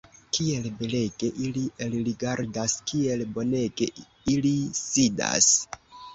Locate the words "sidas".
4.81-5.53